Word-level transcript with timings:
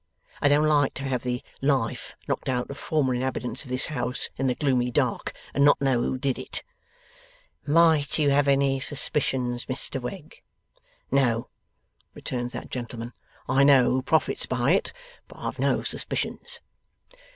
I 0.41 0.47
don't 0.47 0.65
like 0.67 0.95
to 0.95 1.03
have 1.03 1.21
the 1.21 1.43
life 1.61 2.15
knocked 2.27 2.49
out 2.49 2.71
of 2.71 2.77
former 2.79 3.13
inhabitants 3.13 3.61
of 3.63 3.69
this 3.69 3.85
house, 3.85 4.31
in 4.35 4.47
the 4.47 4.55
gloomy 4.55 4.89
dark, 4.89 5.31
and 5.53 5.63
not 5.63 5.79
know 5.79 6.01
who 6.01 6.17
did 6.17 6.39
it.' 6.39 6.63
'Might 7.67 8.17
you 8.17 8.31
have 8.31 8.47
any 8.47 8.79
suspicions, 8.79 9.65
Mr 9.65 10.01
Wegg?' 10.01 10.41
'No,' 11.11 11.49
returns 12.15 12.53
that 12.53 12.71
gentleman. 12.71 13.13
'I 13.47 13.63
know 13.65 13.83
who 13.91 14.01
profits 14.01 14.47
by 14.47 14.71
it. 14.71 14.91
But 15.27 15.37
I've 15.37 15.59
no 15.59 15.83
suspicions. 15.83 16.61